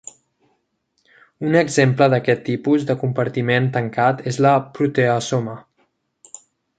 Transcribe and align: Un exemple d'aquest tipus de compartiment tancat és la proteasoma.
Un 1.49 1.57
exemple 1.59 2.07
d'aquest 2.13 2.41
tipus 2.49 2.87
de 2.91 2.97
compartiment 3.03 3.67
tancat 3.75 4.23
és 4.33 4.41
la 4.47 4.55
proteasoma. 4.79 5.55